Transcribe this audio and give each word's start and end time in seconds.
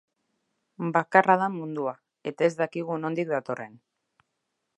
Bakarra 0.95 1.35
da 1.43 1.49
mundua, 1.57 1.93
eta 2.33 2.49
ez 2.49 2.53
dakigu 2.63 2.99
nondik 3.05 3.31
datorren. 3.37 3.79